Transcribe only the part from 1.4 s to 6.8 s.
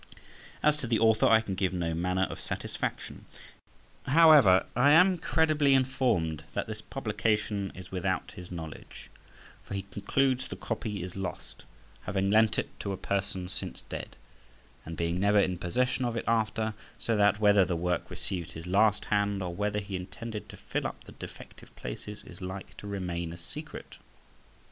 can give no manner of satisfaction. However, I am credibly informed that